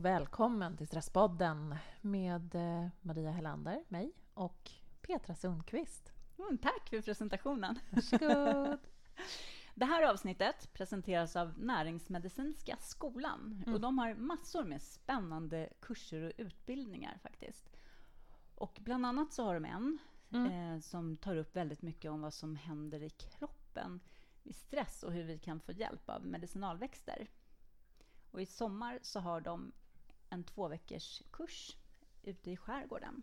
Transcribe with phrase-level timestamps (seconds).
[0.00, 4.70] Och välkommen till Stresspodden med eh, Maria Hellander, mig, och
[5.00, 6.12] Petra Sundqvist.
[6.38, 7.78] Mm, tack för presentationen.
[7.90, 8.78] Varsågod.
[9.74, 13.62] Det här avsnittet presenteras av Näringsmedicinska skolan.
[13.62, 13.74] Mm.
[13.74, 17.70] Och de har massor med spännande kurser och utbildningar faktiskt.
[18.54, 19.98] Och bland annat så har de en
[20.30, 20.74] Mm.
[20.74, 24.00] eh, som tar upp väldigt mycket om vad som händer i kroppen
[24.42, 27.28] vid stress och hur vi kan få hjälp av medicinalväxter.
[28.30, 29.72] Och i sommar så har de
[30.30, 31.76] en två veckors kurs
[32.22, 33.22] ute i skärgården.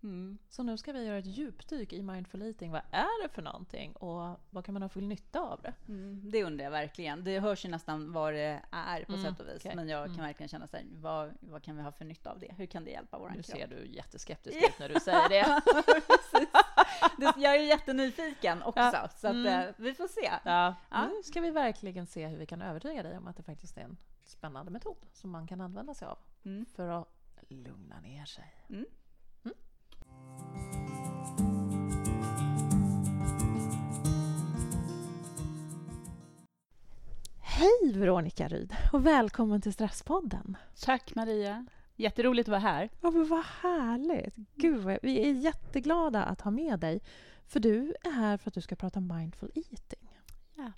[0.03, 0.37] Mm.
[0.49, 2.71] Så nu ska vi göra ett djupdyk i mindful eating.
[2.71, 5.73] Vad är det för någonting och vad kan man ha full nytta av det?
[5.87, 7.23] Mm, det undrar jag verkligen.
[7.23, 9.55] Det hörs ju nästan vad det är på Mm, sätt och vis.
[9.55, 9.75] okej.
[9.75, 10.25] Men jag kan Mm.
[10.25, 12.53] verkligen känna så här, vad, vad kan vi ha för nytta av det?
[12.57, 13.45] Hur kan det hjälpa vår Nu kropp?
[13.45, 15.61] ser du jätteskeptisk ut när du säger det.
[17.41, 19.09] Jag är jättenyfiken också, Ja.
[19.15, 19.47] så att, Mm.
[19.69, 20.31] eh, vi får se.
[20.45, 21.07] Ja, Ja.
[21.07, 23.81] Nu ska vi verkligen se hur vi kan övertyga dig om att det faktiskt är
[23.81, 26.17] en spännande metod som man kan använda sig av
[26.75, 27.07] för att
[27.49, 28.53] lugna ner sig.
[37.57, 40.57] Hej Veronica Ryd och välkommen till Stresspodden.
[40.81, 41.65] Tack Maria.
[41.95, 42.89] Jätteroligt att vara här.
[43.01, 44.35] Ja, men vad härligt!
[44.55, 47.01] Gud, vad, vi är jätteglada att ha med dig.
[47.47, 50.09] För du är här för att du ska prata mindful eating.
[50.55, 50.71] Ja.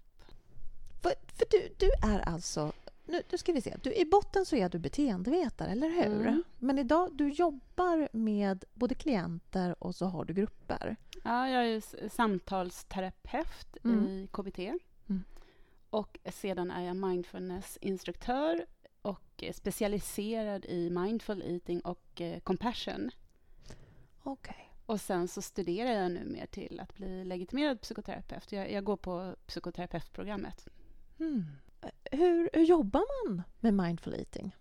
[1.01, 2.71] För, för du, du är alltså...
[3.05, 3.75] Nu, nu ska vi se.
[3.83, 6.27] Du, I botten så är du beteendevetare, eller hur?
[6.27, 6.43] Mm.
[6.59, 10.95] Men idag, du jobbar med både klienter och så har du grupper.
[11.23, 14.07] Ja, jag är samtalsterapeut Mm.
[14.07, 14.59] i KBT.
[15.89, 18.65] Och sedan är jag mindfulnessinstruktör
[19.01, 23.11] och eh, specialiserad i mindful eating och eh, compassion.
[24.23, 24.73] Okej.
[24.85, 28.51] Och sen så studerar jag nu mer till att bli legitimerad psykoterapeut.
[28.51, 30.67] Jag, jag går på psykoterapeutprogrammet.
[31.19, 31.43] Mm.
[32.11, 34.55] Hur, hur jobbar man med mindful eating?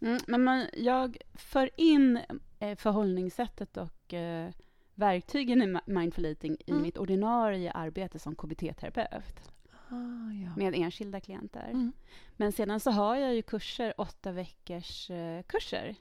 [0.00, 2.20] Mm, men man, jag för in
[2.58, 4.50] eh, förhållningssättet och eh,
[4.94, 6.82] verktygen i mi- mindful eating i Mm.
[6.82, 9.50] mitt ordinarie arbete som KBT-terapeut.
[9.90, 10.50] Ah, ja.
[10.56, 11.68] med enskilda klienter.
[11.70, 11.92] Mm.
[12.36, 15.94] Men sedan så har jag ju kurser, åtta veckors eh, kurser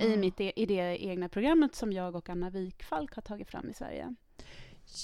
[0.00, 0.16] i, Ah.
[0.16, 3.74] mitt e- i det egna programmet som jag och Anna Wikfalk har tagit fram i
[3.74, 4.14] Sverige.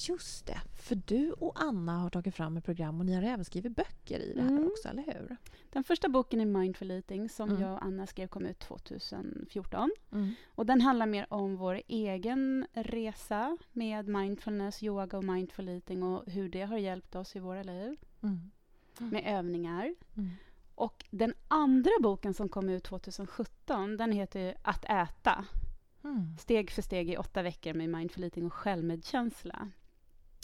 [0.09, 3.45] Just det, för du och Anna har tagit fram ett program och ni har även
[3.45, 4.67] skrivit böcker i det här Mm.
[4.67, 5.37] också, eller hur?
[5.73, 7.63] Den första boken är Mindful Eating som Mm.
[7.63, 9.91] jag och Anna skrev kom ut 2014.
[10.13, 10.35] Mm.
[10.47, 16.25] Och den handlar mer om vår egen resa med mindfulness, yoga och mindful eating och
[16.27, 19.11] hur det har hjälpt oss i våra liv Mm.
[19.11, 19.95] med övningar.
[20.17, 20.31] Mm.
[20.75, 25.45] Och den andra boken som kom ut 2017 den heter Att äta.
[26.05, 26.39] Mm.
[26.39, 29.71] steg för steg i åtta veckor med mindful eating och självmedkänsla.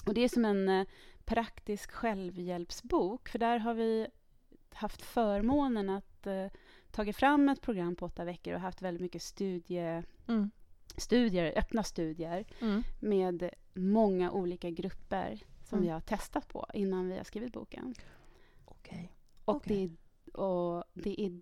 [0.06, 0.86] Och det är som en eh,
[1.24, 4.06] praktisk självhjälpsbok, för där har vi
[4.72, 6.46] haft förmånen att eh,
[6.90, 10.50] tagit fram ett program på åtta veckor och haft väldigt mycket studie, Mm.
[10.96, 12.82] studier, öppna studier Mm.
[13.00, 15.40] med många olika grupper
[15.70, 15.86] som Mm.
[15.86, 17.94] vi har testat på innan vi har skrivit boken.
[18.64, 19.12] Okej.
[19.44, 19.76] Och, Okej.
[19.76, 19.84] det,
[20.32, 21.40] är, och det är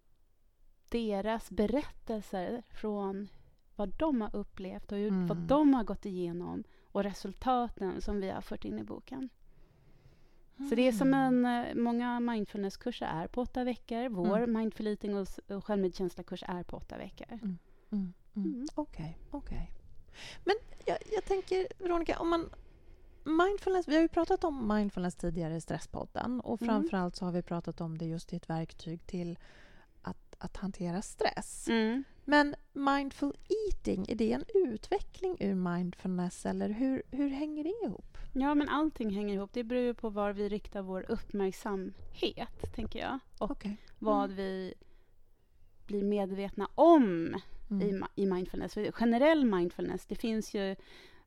[0.88, 3.28] deras berättelser från
[3.76, 5.26] vad de har upplevt och Mm.
[5.26, 9.28] vad de har gått igenom och resultaten som vi har fört in i boken.
[10.68, 11.44] Så det är som Mm.
[11.44, 11.66] en...
[11.66, 14.08] eh, Många mindfulnesskurser är på åtta veckor.
[14.08, 14.52] Vår Mm.
[14.58, 17.26] mindful eating och, och självmedkänsla-kurs är på åtta veckor.
[17.32, 17.58] Mm.
[17.90, 18.12] Mm.
[18.36, 18.66] Mm.
[18.74, 19.70] Okej, okej.
[20.44, 20.54] Men
[20.86, 22.50] jag, jag tänker, Veronica, om man...
[23.28, 26.74] Mindfulness, vi har ju pratat om mindfulness tidigare i Stresspodden och Mm.
[26.74, 29.38] framförallt så har vi pratat om det just i ett verktyg till
[30.02, 31.68] att, att hantera stress.
[31.68, 32.04] Mm.
[32.24, 33.36] Men mindful
[33.68, 38.18] eating, är det en utveckling ur mindfulness eller hur, hur hänger det ihop?
[38.32, 39.50] Ja, men allting hänger ihop.
[39.52, 43.18] Det beror ju på var vi riktar vår uppmärksamhet, tänker jag.
[43.38, 43.66] Och
[43.98, 44.36] vad Mm.
[44.36, 44.74] vi
[45.86, 47.36] blir medvetna om
[47.70, 48.04] Mm.
[48.16, 48.74] i, i mindfulness.
[48.74, 50.76] För generell mindfulness, det finns ju...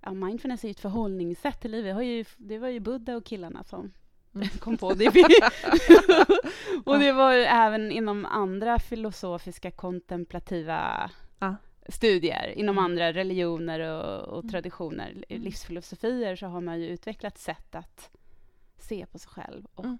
[0.01, 2.05] Ja, mindfulness är ju ett förhållningssätt till livet.
[2.05, 3.91] Ju, det var ju Buddha och killarna som
[4.35, 4.47] Mm.
[4.59, 5.07] kom på det.
[6.85, 11.55] och det var ju även inom andra filosofiska kontemplativa Ja.
[11.89, 12.85] studier, inom Mm.
[12.85, 14.49] andra religioner och, och Mm.
[14.51, 15.43] traditioner, Mm.
[15.43, 18.09] livsfilosofier, så har man ju utvecklat sätt att
[18.77, 19.97] se på sig själv och Mm.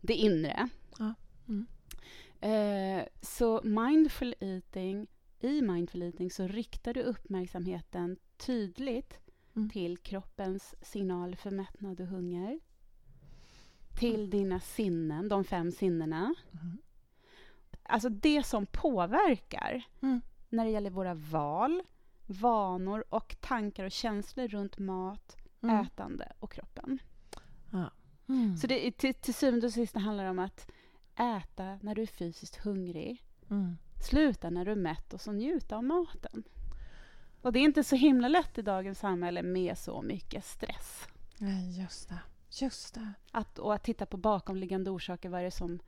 [0.00, 0.68] det inre.
[1.48, 1.66] Mm.
[2.40, 5.06] Eh, så mindful eating,
[5.40, 9.18] i mindful eating så riktar du uppmärksamheten tydligt
[9.56, 9.70] Mm.
[9.70, 12.60] till kroppens signal för mättnad och hunger.
[13.98, 16.34] Till dina sinnen, de fem sinnena.
[16.52, 16.78] Mm.
[17.82, 20.20] Alltså det som påverkar Mm.
[20.48, 21.82] när det gäller våra val,
[22.26, 25.80] vanor och tankar och känslor runt mat, Mm.
[25.80, 26.98] ätande och kroppen.
[28.28, 28.56] Mm.
[28.56, 30.70] Så det, till, till syvende och sist handlar det om att
[31.16, 33.76] äta när du är fysiskt hungrig, Mm.
[34.08, 36.44] sluta när du är mätt och så njuta av maten.
[37.44, 41.06] Och det är inte så himla lätt i dagens samhälle med så mycket stress.
[41.38, 42.18] Nej, just det.
[42.50, 43.12] Just det.
[43.30, 45.78] Att, och att titta på bakomliggande orsaker, vad är det som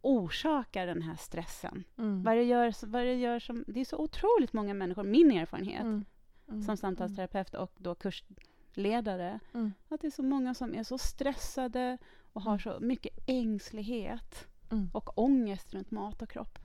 [0.00, 1.84] orsakar den här stressen?
[1.98, 2.22] Mm.
[2.22, 3.64] Vad det, gör, vad det gör som...
[3.66, 6.04] Det är så otroligt många människor, min erfarenhet Mm.
[6.48, 6.62] Mm.
[6.62, 9.72] som samtalsterapeut och då kursledare, Mm.
[9.88, 11.98] att det är så många som är så stressade
[12.32, 12.60] och har Mm.
[12.60, 14.90] så mycket ängslighet Mm.
[14.92, 16.58] och ångest runt mat och kropp.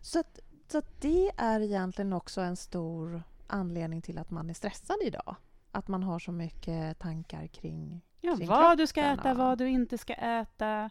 [0.00, 3.22] Så, att, så att det är egentligen också en stor
[3.52, 5.36] anledning till att man är stressad idag?
[5.70, 8.00] Att man har så mycket tankar kring...
[8.20, 10.90] Ja, kring vad du ska äta, vad du inte ska äta,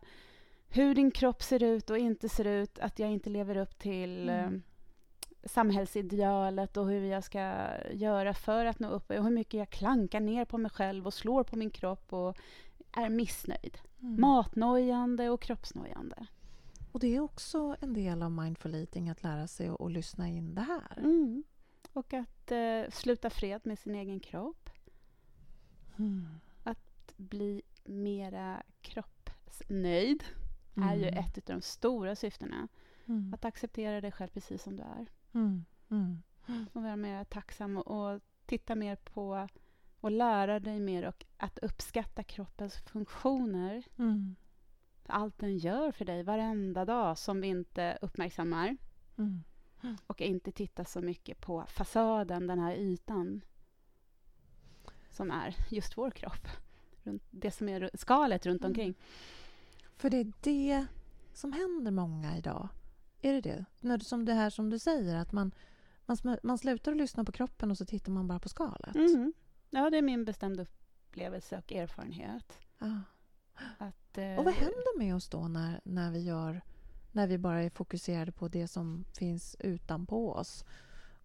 [0.67, 4.29] hur din kropp ser ut och inte ser ut, att jag inte lever upp till
[4.29, 4.53] Mm.
[4.55, 4.61] eh,
[5.43, 10.19] samhällsidealet och hur jag ska göra för att nå upp och hur mycket jag klankar
[10.19, 12.37] ner på mig själv och slår på min kropp och
[12.91, 13.77] är missnöjd.
[14.01, 14.21] Mm.
[14.21, 16.25] Matnojande och kroppsnojande.
[16.91, 20.27] Och det är också en del av mindful eating, att lära sig att, att lyssna
[20.27, 20.97] in det här.
[20.97, 21.43] Mm.
[21.93, 24.69] Och att eh, sluta fred med sin egen kropp.
[25.99, 26.27] Mm.
[27.17, 30.23] Bli mera kroppsnöjd
[30.75, 31.17] är ju Mm.
[31.17, 32.67] ett av de stora syftena.
[33.05, 33.33] Mm.
[33.33, 35.07] Att acceptera dig själv precis som du är.
[35.33, 35.65] Mm.
[35.89, 36.21] Mm.
[36.73, 39.47] Och vara mer tacksam och, och titta mer på
[39.99, 43.83] och lära dig mer och att uppskatta kroppens funktioner.
[43.97, 44.35] Mm.
[45.05, 48.77] Allt den gör för dig varenda dag som vi inte uppmärksammar.
[49.17, 49.43] Mm.
[50.07, 53.41] Och inte titta så mycket på fasaden, den här ytan
[55.09, 56.47] som är just vår kropp.
[57.31, 58.69] Det som är skalet runt Mm.
[58.71, 58.95] omkring.
[59.95, 60.85] För det är det
[61.33, 62.69] som händer många idag.
[63.21, 63.65] Är det det?
[63.79, 65.51] När, som det här som du säger, att man,
[66.05, 68.95] man, man slutar att lyssna på kroppen och så tittar man bara på skalet.
[68.95, 69.33] Mhm.
[69.69, 72.57] Ja, det är min bestämda upplevelse och erfarenhet.
[72.79, 73.01] Ja.
[73.77, 76.61] Att, eh, Och vad händer med oss då när, när vi gör
[77.11, 80.65] när vi bara är fokuserade på det som finns utanpå oss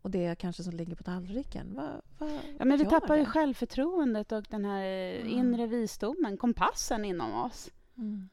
[0.02, 1.74] och det kanske som ligger på tallriken?
[1.74, 3.30] Vad, vad, Ja, men vi tappar ju det?
[3.30, 5.28] självförtroendet och den här eh, Mm.
[5.38, 7.70] inre visdomen, kompassen inom oss.
[7.96, 8.28] Mm.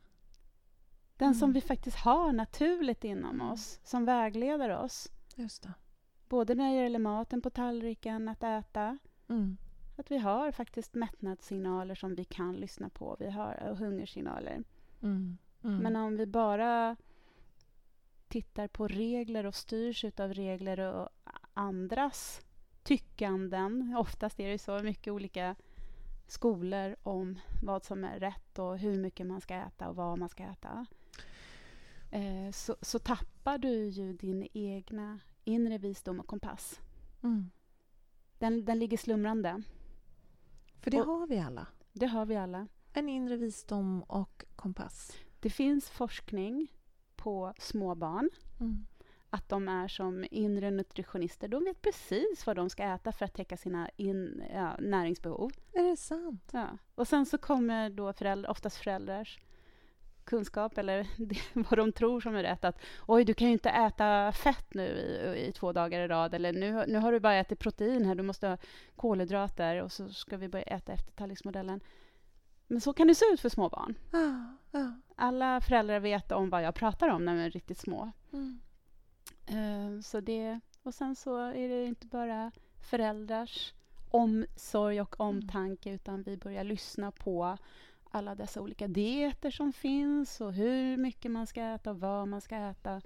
[1.17, 1.53] Den som Mm.
[1.53, 5.07] vi faktiskt har naturligt inom oss, som vägleder oss.
[5.35, 5.73] Just det.
[6.29, 8.97] Både när det gäller maten på tallriken, att äta,
[9.29, 9.57] Mm.
[9.97, 13.15] att vi har faktiskt mättnadssignaler som vi kan lyssna på.
[13.19, 14.63] Vi har och hungersignaler.
[15.01, 15.37] Mm.
[15.63, 15.77] Mm.
[15.77, 16.95] Men om vi bara
[18.33, 21.09] tittar på regler och styrs av regler och
[21.53, 22.41] andras
[22.83, 23.95] tyckanden.
[23.97, 25.55] Oftast är det så mycket olika
[26.27, 30.29] skolor om vad som är rätt och hur mycket man ska äta och vad man
[30.29, 30.85] ska äta.
[32.11, 36.79] Eh, så, så tappar du ju din egna inre visdom och kompass.
[37.23, 37.49] Mm.
[38.39, 39.63] Den, den ligger slumrande.
[40.79, 41.67] För det Och- har vi alla.
[41.91, 42.67] Det har vi alla.
[42.93, 45.11] En inre visdom och kompass.
[45.39, 46.67] Det finns forskning
[47.23, 48.85] på små barn Mm.
[49.29, 51.47] att de är som inre nutritionister.
[51.47, 55.51] De vet precis vad de ska äta för att täcka sina in, ja, näringsbehov.
[55.73, 56.49] Är det sant?
[56.53, 56.67] Ja.
[56.95, 59.39] Och sen så kommer då föräldrar, oftast föräldrars
[60.23, 61.07] kunskap eller
[61.69, 62.65] vad de tror som är rätt.
[62.65, 66.33] Att oj, du kan ju inte äta fett nu i, i två dagar i rad.
[66.33, 68.57] Eller nu, nu har du bara ätit protein här, du måste ha
[68.95, 69.81] kolhydrater.
[69.81, 71.79] Och så ska vi börja äta efter tallriksmodellen.
[72.67, 73.95] Men så kan det se ut för små barn.
[74.11, 74.57] Ja.
[74.71, 74.93] ja.
[75.15, 78.11] Alla föräldrar vet om vad jag pratar om när de är riktigt små.
[78.33, 78.59] Mm.
[79.45, 82.51] Eh, Så det, och sen så är det inte bara
[82.81, 83.73] föräldrars
[84.11, 87.57] omsorg och omtanke utan vi börjar lyssna på
[88.11, 92.41] alla dessa olika dieter som finns och hur mycket man ska äta och vad man
[92.41, 93.01] ska äta.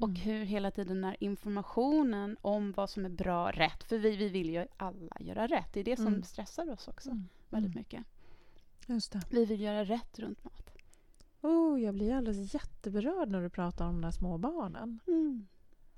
[0.00, 0.20] Och Mm.
[0.20, 3.84] hur hela tiden den här informationen om vad som är bra, rätt.
[3.84, 5.72] För vi, vi vill ju alla göra rätt.
[5.72, 6.22] Det är det som Mm.
[6.22, 7.28] stressar oss också Mm.
[7.50, 7.80] väldigt Mm.
[7.80, 8.04] mycket.
[8.86, 9.20] Just det.
[9.30, 10.75] Vi vill göra rätt runt mat.
[11.42, 15.00] Oh, jag blir alldeles jätteberörd när du pratar om de där små barnen.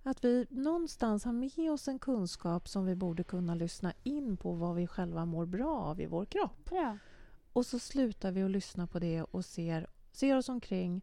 [0.03, 4.53] Att vi någonstans har med oss en kunskap som vi borde kunna lyssna in på
[4.53, 6.69] vad vi själva mår bra av i vår kropp.
[6.71, 6.99] Ja.
[7.53, 11.03] Och så slutar vi att lyssna på det och ser, ser oss omkring.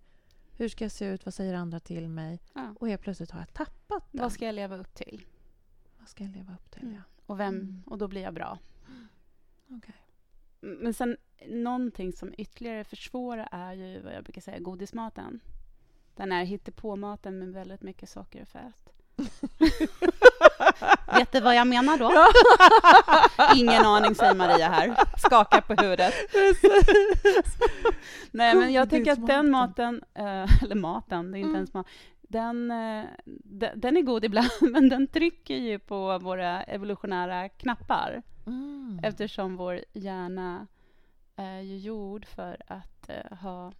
[0.58, 1.25] Hur ska jag se ut?
[1.25, 2.39] Vad säger andra till mig?
[2.54, 2.75] Ja.
[2.80, 4.22] Och helt plötsligt har jag tappat den.
[4.22, 5.25] Vad ska jag leva upp till?
[6.00, 6.82] Vad ska jag leva upp till?
[6.84, 6.96] Mm.
[6.96, 7.01] Ja.
[7.25, 7.84] Och, vem, Mm.
[7.86, 8.60] och då blir jag bra.
[9.70, 9.96] Okej.
[10.65, 11.17] Men sen
[11.48, 15.39] någonting som ytterligare försvårar är ju vad jag brukar säga godismaten.
[16.15, 18.91] Den här hittepåmaten med väldigt mycket socker och fett.
[21.17, 22.12] Vet du vad jag menar då?
[23.60, 24.95] Ingen aning, säger Maria här.
[25.17, 26.13] Skakar på huvudet.
[28.31, 31.55] Nej, men jag tycker att den maten, eh, eller maten, det är inte Mm.
[31.55, 31.88] ens mat,
[32.29, 33.05] den, eh,
[33.44, 38.22] de- den är god ibland, men den trycker ju på våra evolutionära knappar.
[38.48, 39.00] Mm.
[39.03, 40.67] Eftersom vår hjärna
[41.36, 43.72] är ju gjord för att eh, ha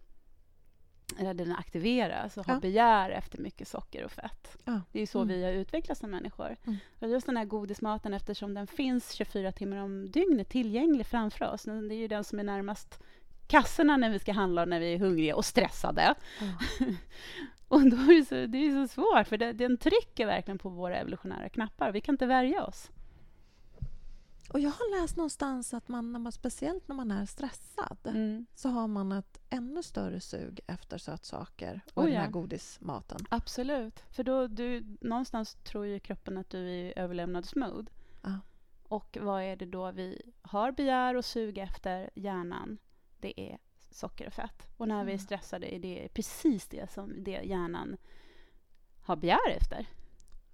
[1.18, 2.60] eller den aktiveras och ha Ja.
[2.60, 4.56] begär efter mycket socker och fett.
[4.64, 4.80] Ja.
[4.92, 5.28] Det är så Mm.
[5.36, 6.56] vi har utvecklats som människor.
[6.66, 6.76] Mm.
[7.00, 11.62] Och just den här godismaten, eftersom den finns 24 timmar om dygnet tillgänglig framför oss.
[11.62, 13.02] Det är ju den som är närmast
[13.46, 16.14] kassorna när vi ska handla och när vi är hungriga och stressade.
[16.40, 16.46] Ja.
[17.68, 20.68] Och då är det, så, det är så svårt, för det, den trycker verkligen på
[20.68, 21.92] våra evolutionära knappar.
[21.92, 22.90] Vi kan inte värja oss.
[24.52, 28.46] Och jag har läst någonstans att man, när man, speciellt när man är stressad, Mm.
[28.54, 32.30] så har man ett ännu större sug efter sötsaker och Oh, den här ja.
[32.30, 33.18] godismaten.
[33.28, 34.02] Absolut.
[34.10, 37.92] För då du, någonstans tror ju kroppen att du är i överlevnadsmode.
[38.22, 38.38] Ja.
[38.88, 42.78] Och vad är det då vi har begär och sug efter hjärnan?
[43.20, 43.58] Det är
[43.96, 44.68] socker och fett.
[44.76, 45.18] Och när vi är Mm.
[45.24, 47.96] stressade är det precis det som det hjärnan
[49.02, 49.86] har begär efter.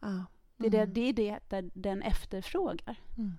[0.00, 0.24] Ja.
[0.56, 0.92] Det är, det, Mm.
[0.94, 3.32] det är det där den efterfrågar Mm.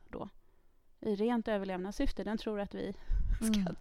[1.00, 2.24] i rent överlevnadssyfte.
[2.24, 2.94] Den tror att vi
[3.38, 3.76] ska Mm.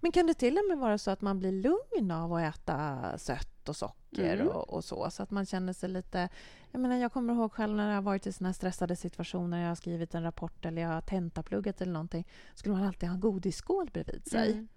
[0.00, 3.18] Men kan det till och med vara så att man blir lugn av att äta
[3.18, 4.48] sött och socker Mm.
[4.48, 5.10] och, och så?
[5.10, 6.28] Så att man känner sig lite...
[6.72, 9.68] Jag, menar, jag kommer ihåg själv när jag har varit i såna stressade situationer, jag
[9.68, 13.20] har skrivit en rapport eller jag har tentapluggat eller någonting, skulle man alltid ha en
[13.20, 14.52] godisskål bredvid sig.
[14.52, 14.68] Mm.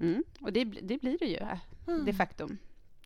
[0.00, 0.24] Mm.
[0.40, 1.38] Och det, det blir det ju,
[1.88, 2.04] Mm.
[2.04, 2.48] de facto.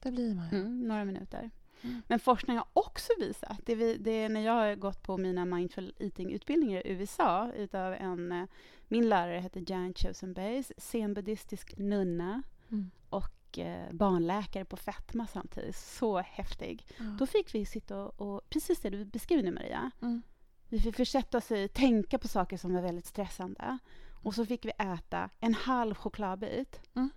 [0.03, 0.59] Det blir man ju.
[0.59, 1.51] Mm, några minuter.
[1.83, 2.03] Mm.
[2.09, 5.45] Men forskning har också visat, det, vi, det är när jag har gått på mina
[5.45, 8.45] mindful eating-utbildningar i USA utav en, eh,
[8.89, 12.91] min lärare heter Jan Chosen Bays, zenbuddistisk nunna Mm.
[13.09, 13.25] och
[13.59, 15.77] eh, barnläkare på fetma samtidigt.
[15.77, 16.87] Så häftig.
[16.99, 17.05] Ja.
[17.19, 20.23] Då fick vi sitta och, och precis det du beskriver nu Maria, Mm.
[20.69, 23.79] vi fick försätta oss i, tänka på saker som var väldigt stressande.
[24.23, 26.81] Och så fick vi äta en halv chokladbit.
[26.95, 27.11] Mm.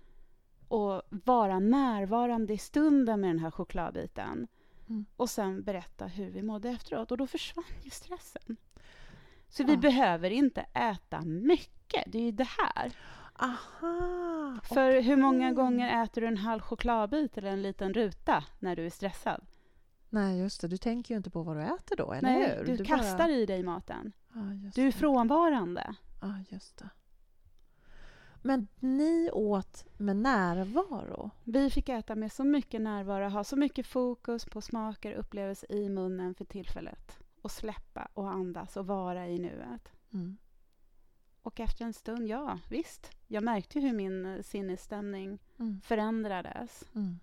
[0.68, 4.48] Och vara närvarande i stunden med den här chokladbiten.
[4.88, 5.06] Mm.
[5.16, 7.10] Och sen berätta hur vi mådde efteråt.
[7.10, 8.56] Och då försvann ju stressen.
[9.48, 9.78] Så vi Ja.
[9.78, 12.04] behöver inte äta mycket.
[12.06, 12.92] Det är ju det här.
[13.38, 14.58] Aha!
[14.62, 18.86] För hur många gånger äter du en halv chokladbit eller en liten ruta när du
[18.86, 19.46] är stressad?
[20.10, 20.68] Nej, just det.
[20.68, 22.64] Du tänker ju inte på vad du äter då, eller Nej, hur?
[22.64, 24.12] du, bara- kastar i dig maten.
[24.64, 24.92] Just Du är det.
[24.92, 25.94] frånvarande.
[26.22, 26.88] Ja, just det.
[28.42, 31.30] Men ni åt med närvaro?
[31.44, 35.72] Vi fick äta med så mycket närvaro, ha så mycket fokus på smaker och upplevelser
[35.72, 37.18] i munnen för tillfället.
[37.42, 39.88] Och släppa och andas och vara i nuet.
[40.12, 40.36] Mm.
[41.46, 45.80] Och efter en stund, ja visst, jag märkte hur min eh, sinnesstämning Mm.
[45.80, 46.84] förändrades.
[46.94, 47.18] Mm.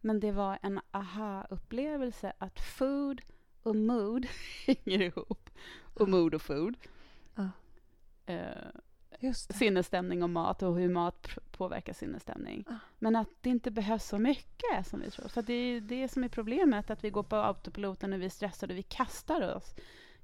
[0.00, 3.20] Men det var en aha-upplevelse att food
[3.62, 4.26] och mood
[4.66, 5.50] hänger ihop.
[5.94, 6.76] Och mood och food.
[7.34, 7.50] Ja.
[8.26, 12.64] Eh, sinnesstämning och mat och hur mat påverkar sinnesstämning.
[12.68, 12.74] Ah.
[12.98, 15.28] Men att det inte behövs så mycket som vi tror.
[15.28, 18.30] För det är det som är problemet, att vi går på autopiloten och vi är
[18.30, 19.74] stressade och vi kastar oss.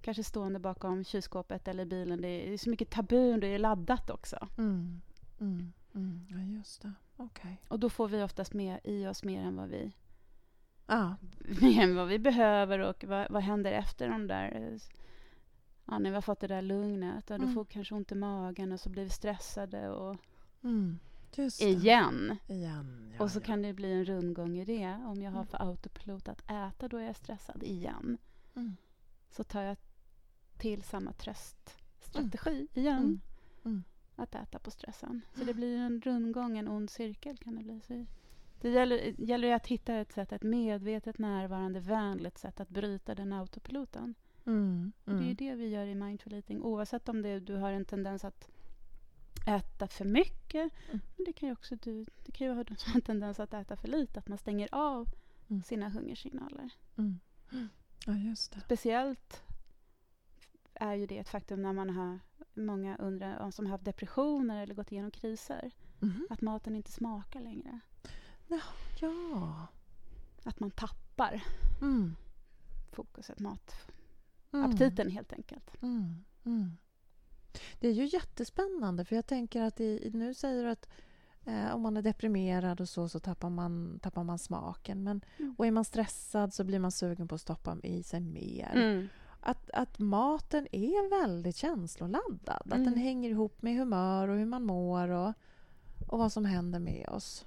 [0.05, 2.21] Kanske stående bakom kylskåpet eller bilen.
[2.23, 4.49] Det är så mycket tabu, det är laddat också.
[4.59, 5.01] Mm.
[5.41, 5.73] Mm.
[5.95, 6.27] Mm.
[6.31, 6.93] Ja, just det.
[7.17, 7.63] Okej.
[7.69, 9.93] Och då får vi oftast med i oss mer än vad vi,
[10.87, 11.17] Ja.
[11.61, 14.79] mer än vad vi behöver och vad, vad händer efter de där eh,
[15.87, 17.55] Ja, när vi har fått det där lugnet, ja, då Mm.
[17.55, 20.17] får vi kanske ont i magen och så blir vi stressade och
[20.63, 20.99] Mm.
[21.61, 22.37] Igen.
[22.49, 23.13] Igen.
[23.19, 23.43] Ja, och så ja.
[23.45, 25.01] kan det bli en rundgång i det.
[25.07, 25.47] Om jag har Mm.
[25.47, 28.19] för autopilot att äta, då är jag stressad igen.
[29.31, 29.77] Så tar jag
[30.59, 32.97] till samma tröststrategi igen.
[32.99, 33.21] Mm.
[33.65, 33.85] Mm.
[34.17, 35.21] Att äta på stressen.
[35.35, 37.81] Så det blir en rundgång, en ond cirkel kan det bli.
[37.81, 38.07] Så
[38.61, 43.33] det gäller, gäller att hitta ett sätt, ett medvetet, närvarande, vänligt sätt att bryta den
[43.33, 44.15] autopiloten.
[44.47, 44.93] Mm.
[45.05, 45.37] Och Det är ju Mm.
[45.37, 46.63] det vi gör i mindful eating.
[46.63, 48.51] Oavsett om det, du har en tendens att
[49.47, 50.73] äta för mycket.
[50.89, 51.01] Mm.
[51.17, 53.89] Men det kan ju också du, det kan ju har en tendens att äta för
[53.89, 55.09] lite, att man stänger av
[55.49, 55.63] Mm.
[55.63, 56.71] sina hungersignaler.
[56.97, 57.19] Mm.
[58.07, 58.61] Ja, just det.
[58.61, 59.43] Speciellt
[60.75, 62.19] är ju det ett faktum när man har
[62.55, 66.27] många undrar, om som har haft depressioner eller gått igenom kriser, Mhm.
[66.31, 67.81] att maten inte smakar längre.
[69.01, 69.67] Ja.
[70.45, 71.43] Att man tappar
[71.83, 72.17] Mm.
[72.93, 73.75] fokuset, mat,
[74.53, 74.71] Mm.
[74.71, 75.83] aptiten helt enkelt.
[75.83, 76.25] Mm.
[76.45, 76.71] Mm.
[77.81, 80.89] Det är ju jättespännande, för jag tänker att i, nu säger du att
[81.47, 85.03] eh, om man är deprimerad och så, så tappar man, tappar man smaken.
[85.05, 85.55] Men, Mm.
[85.59, 88.73] Och är man stressad så blir man sugen på att stoppa i sig mer.
[89.45, 89.51] Mm.
[89.51, 92.63] Att, att maten är väldigt känsloladdad.
[92.67, 92.85] Att Mm.
[92.85, 95.33] den hänger ihop med humör och hur man mår och,
[96.09, 97.47] och vad som händer med oss.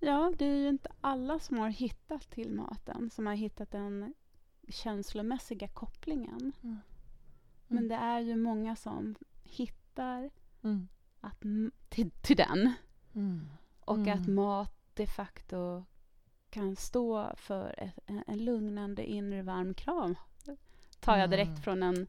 [0.00, 4.14] Ja, det är ju inte alla som har hittat till maten, som har hittat den
[4.68, 6.52] känslomässiga kopplingen.
[6.62, 6.78] Mm.
[7.68, 9.14] Men det är ju många som
[9.44, 10.30] hittar
[10.62, 10.88] Mm.
[11.20, 11.40] att,
[11.88, 12.72] till, till den.
[13.14, 13.46] Mm.
[13.84, 14.20] Och Mm.
[14.22, 15.84] att mat de facto
[16.50, 20.14] kan stå för ett, en, en lugnande inre varm kram.
[21.04, 21.62] Tar jag direkt Mm.
[21.62, 22.06] från en,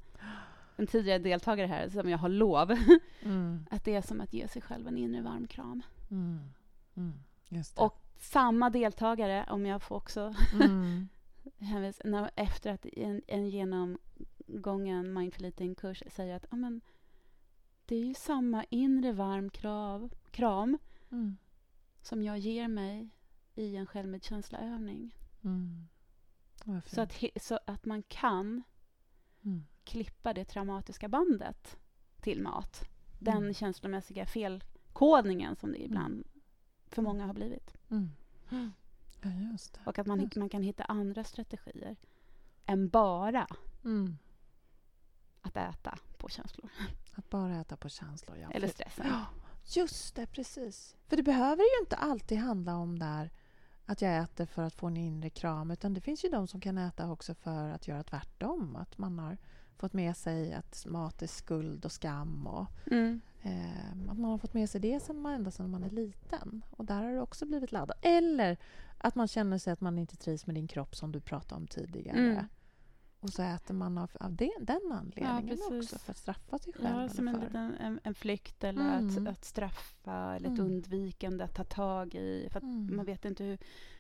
[0.75, 2.71] en tidigare deltagare här, som jag har lov.
[3.21, 3.65] Mm.
[3.71, 5.81] Att det är som att ge sig själv en inre varm kram.
[6.11, 6.39] Mm.
[6.95, 7.13] Mm.
[7.75, 11.07] Och samma deltagare, om jag får också Mm.
[11.59, 16.81] hänvisa, efter att en, en genomgången mindful eating-kurs säger att ja, men,
[17.85, 20.77] det är ju samma inre varm krav, kram
[21.11, 21.37] Mm.
[22.01, 23.09] som jag ger mig
[23.55, 25.15] i en självmedkänslaövning.
[25.43, 25.87] Mm.
[26.85, 28.63] Så att, så att man kan
[29.45, 29.65] Mm.
[29.83, 31.77] klippa det traumatiska bandet
[32.21, 32.89] till mat.
[33.19, 33.53] Den Mm.
[33.53, 36.27] känslomässiga felkodningen som det ibland
[36.87, 37.75] för många har blivit.
[37.89, 38.09] Mm.
[39.21, 39.79] Ja, just det.
[39.85, 40.35] Och att man, Just.
[40.35, 41.95] man kan hitta andra strategier
[42.65, 43.47] än bara
[43.83, 44.17] Mm.
[45.41, 46.69] att äta på känslor.
[47.17, 48.37] Att bara äta på känslor.
[48.37, 48.51] Ja.
[48.51, 49.05] Eller stressen.
[49.09, 49.25] Ja,
[49.75, 50.25] just det.
[50.27, 50.95] Precis.
[51.07, 53.31] För det behöver ju inte alltid handla om där
[53.85, 55.71] att jag äter för att få en inre kram.
[55.71, 58.75] Utan det finns ju de som kan äta också för att göra tvärtom.
[58.75, 59.37] Att man har
[59.77, 62.47] fått med sig att mat är skuld och skam.
[62.47, 63.21] Och, Mm.
[63.41, 66.65] eh, att man har fått med sig det sen man, ända sedan man är liten.
[66.71, 67.97] Och där har det också blivit laddat.
[68.01, 68.57] Eller
[68.97, 71.67] att man känner sig att man inte trivs med din kropp som du pratade om
[71.67, 72.17] tidigare.
[72.17, 72.45] Mm.
[73.19, 75.71] Och så äter man av, av det, den anledningen precis.
[75.93, 75.99] också.
[75.99, 77.01] För att straffa sig själv.
[77.01, 79.27] Ja, som en, liten, en, en flykt eller Mm.
[79.27, 80.71] att, att straffa eller ett Mm.
[80.71, 82.47] undvikande att ta tag i.
[82.51, 82.95] För Mm.
[82.95, 83.57] man vet inte hur,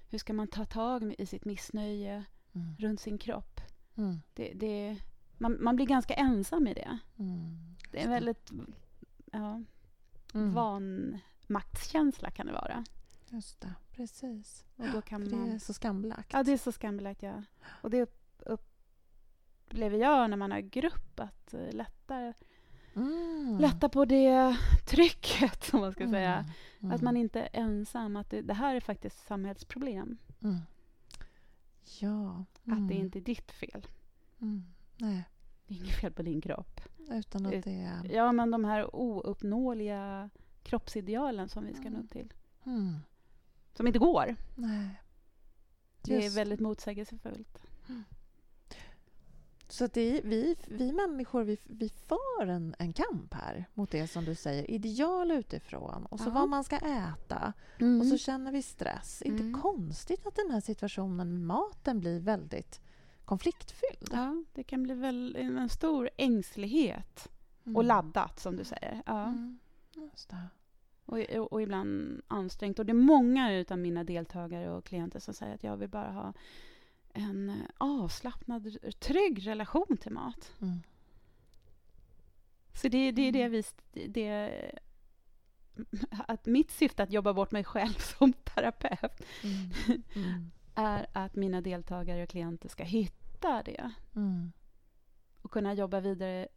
[0.09, 2.23] hur ska man ta tag i sitt missnöje
[2.55, 2.75] Mm.
[2.79, 3.61] runt sin kropp.
[3.95, 4.21] Mm.
[4.33, 4.97] Det, det,
[5.37, 6.99] man, man blir ganska ensam i det.
[7.19, 7.75] Mm.
[7.91, 8.51] Det är en väldigt
[9.31, 9.61] ja,
[10.33, 12.83] vanmaktskänsla kan det vara.
[13.29, 14.65] Just det, precis.
[14.75, 15.51] Och då kan det man...
[15.51, 16.33] är så skambelagt.
[16.33, 17.43] Ja, det är så skambelagt, ja.
[17.67, 18.21] Och det upp,
[19.65, 22.33] upplever jag när man har grupp, att eh, lätta,
[22.95, 23.57] Mm.
[23.59, 26.13] lätta på det trycket, som man ska Mm.
[26.13, 26.45] säga.
[26.79, 26.95] Mm.
[26.95, 30.17] Att man inte är ensam, att det, det här är faktiskt samhällsproblem.
[30.43, 30.57] Mm.
[31.99, 32.45] Ja.
[32.65, 33.87] Att det inte är ditt fel.
[34.41, 34.63] Mm.
[34.97, 35.23] Nej,
[35.67, 36.81] Det är inget fel på din kropp.
[37.11, 38.11] utan att Ut- det är...
[38.11, 40.29] Ja, men de här ouppnåeliga
[40.63, 41.93] kroppsidealen som vi ska Mm.
[42.01, 42.33] nå till.
[42.65, 42.95] Mm.
[43.73, 44.35] Som inte går.
[44.55, 44.89] Nej.
[46.01, 47.65] Det är Just väldigt motsägelsefullt.
[49.67, 53.91] Så att det är, vi, vi människor vi, vi för en, en kamp här mot
[53.91, 56.33] det som du säger, ideal utifrån och så Ja.
[56.33, 57.53] vad man ska äta
[58.01, 59.23] och så känner vi stress.
[59.25, 59.37] Mm.
[59.37, 62.81] Inte konstigt att den här situationen med maten blir väldigt
[63.25, 64.09] konfliktfylld.
[64.11, 67.29] Ja, det kan bli väl en stor ängslighet.
[67.65, 67.75] Mm.
[67.75, 69.01] Och laddat, som du säger.
[69.05, 69.23] Ja.
[69.23, 69.59] Mm.
[69.93, 70.37] Just det.
[71.05, 72.79] Och, och, och ibland ansträngt.
[72.79, 76.11] Och det är många av mina deltagare och klienter som säger att jag vill bara
[76.11, 76.33] ha
[77.15, 80.51] en eh, avslappnad, trygg relation till mat.
[80.61, 80.81] Mm.
[82.73, 83.51] Så det, det är det Mm.
[83.51, 84.07] vi...
[84.07, 84.51] Det,
[86.27, 89.71] att mitt syfte att jobba bort mig själv som terapeut Mm.
[90.15, 90.51] Mm.
[90.75, 94.51] är att mina deltagare och klienter ska hitta det Mm.
[95.41, 96.47] och kunna jobba vidare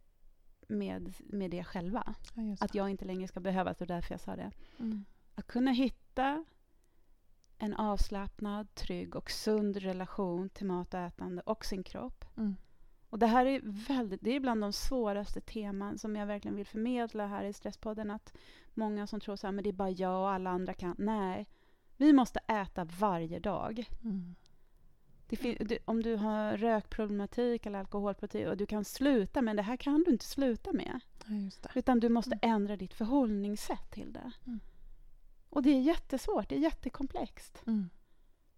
[0.67, 2.15] med, med det själva.
[2.33, 4.51] Ja, Att jag inte längre ska behövas, det var därför jag sa det.
[4.79, 5.05] Mm.
[5.35, 6.45] Att kunna hitta
[7.59, 12.25] en avslappnad, trygg och sund relation till mat och ätande och sin kropp.
[12.37, 12.55] Mm.
[13.09, 16.65] Och det här är väldigt, det är bland de svåraste teman som jag verkligen vill
[16.65, 18.11] förmedla här i Stresspodden.
[18.11, 18.33] Att
[18.73, 20.95] många som tror så här, men det är bara jag och alla andra kan.
[20.97, 21.47] Nej,
[21.97, 23.89] vi måste äta varje dag.
[24.03, 24.35] Mm.
[25.29, 30.03] Det om du har rökproblematik eller alkoholproblematik och du kan sluta, men det här kan
[30.03, 30.99] du inte sluta med.
[31.25, 31.69] Ja.
[31.75, 34.31] Utan du måste ändra ditt förhållningssätt till det.
[34.45, 34.59] Mm.
[35.49, 37.63] Och det är jättesvårt, det är jättekomplext.
[37.67, 37.89] Mm.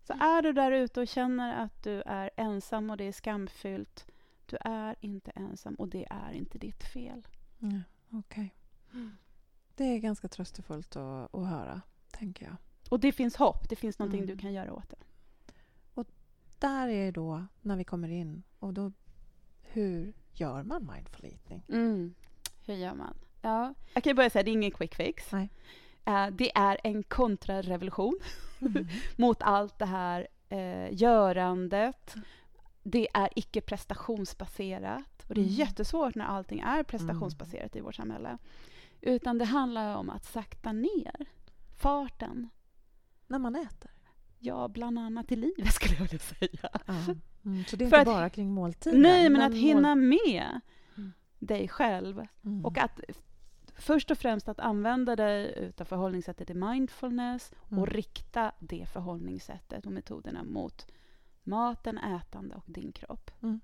[0.03, 4.07] Så är du där ute och känner att du är ensam och det är skamfyllt,
[4.45, 7.27] du är inte ensam och det är inte ditt fel.
[7.59, 7.67] Ja,
[8.09, 8.55] Okej.
[8.91, 9.09] Det
[9.75, 12.55] Det är ganska tröstefullt att, att höra, tänker jag.
[12.89, 13.69] Och det finns hopp.
[13.69, 14.35] Det finns någonting Mm.
[14.35, 14.95] du kan göra åt det.
[16.61, 18.91] Där är då när vi kommer in och då
[19.61, 21.63] hur gör man mindful eating?
[21.69, 22.13] Mm.
[22.65, 23.17] Hur gör man?
[23.41, 23.73] Ja.
[23.93, 25.31] Jag kan börja säga, det är ingen quick fix.
[25.31, 25.49] Nej.
[26.05, 28.19] Eh, det är en kontrarevolution
[28.61, 28.87] Mm.
[29.15, 32.15] mot allt det här eh, görandet.
[32.83, 35.25] Det är icke prestationsbaserat.
[35.27, 35.55] Och det är Mm.
[35.55, 38.37] jättesvårt när allting är prestationsbaserat i vårt samhälle.
[39.01, 41.25] Utan det handlar om att sakta ner
[41.77, 42.49] farten.
[43.27, 43.91] När man äter?
[44.39, 46.69] Ja, bland annat i livet skulle jag vilja säga.
[46.85, 46.93] Ja.
[47.45, 49.01] Mm, så det är För inte att- bara kring måltiden?
[49.01, 50.59] Nej, men att mål- hinna med
[50.97, 51.13] Mm.
[51.39, 52.27] dig själv.
[52.45, 52.65] Mm.
[52.65, 52.99] Och att
[53.81, 57.79] först och främst att använda dig utav förhållningssättet i mindfulness Mm.
[57.81, 60.87] och rikta det förhållningssättet och metoderna mot
[61.43, 63.31] maten, ätande och din kropp.
[63.41, 63.61] Mm.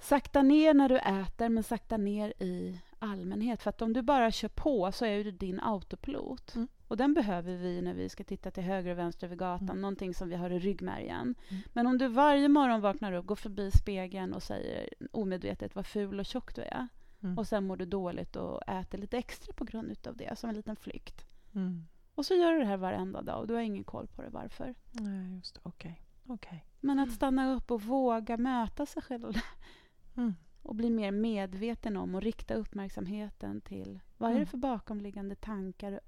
[0.00, 3.62] Sakta ner när du äter, men sakta ner i allmänhet.
[3.62, 6.54] För att om du bara kör på så är det din autopilot.
[6.54, 6.68] Mm.
[6.88, 9.68] Och den behöver vi när vi ska titta till höger och vänster över gatan.
[9.68, 9.80] Mm.
[9.80, 11.34] Någonting som vi har i ryggmärgen.
[11.48, 11.62] Mm.
[11.72, 16.20] Men om du varje morgon vaknar upp, går förbi spegeln och säger omedvetet vad ful
[16.20, 16.88] och tjock du är.
[17.22, 17.38] Mm.
[17.38, 20.56] Och sen mår du dåligt och äter lite extra på grund utav det, som en
[20.56, 21.26] liten flykt.
[21.54, 21.84] Mm.
[22.14, 24.28] Och så gör du det här varenda dag och du har ingen koll på det
[24.30, 24.74] varför.
[24.92, 25.60] Nej, just det.
[25.64, 26.02] Okej.
[26.26, 26.64] Okej.
[26.80, 29.32] Men att stanna upp och våga möta sig själv
[30.16, 30.34] Mm.
[30.62, 34.44] och bli mer medveten om och rikta uppmärksamheten till vad är Mm.
[34.44, 36.00] det för bakomliggande tankar?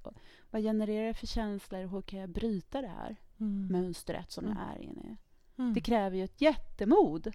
[0.50, 3.66] Vad genererar det för känslor hur kan jag bryta det här Mm.
[3.72, 4.58] mönstret som Mm.
[4.58, 5.16] jag är inne i?
[5.58, 5.74] Mm.
[5.74, 7.32] Det kräver ju ett jättemod.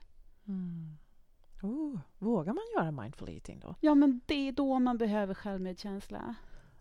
[0.48, 0.98] Mm.
[1.62, 3.76] Oh, vågar man göra mindful eating då?
[3.80, 6.36] Ja, men det är då man behöver självmedkänsla.